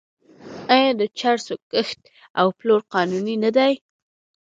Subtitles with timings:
[0.75, 1.99] آیا د چرسو کښت
[2.39, 3.73] او پلور قانوني نه دی؟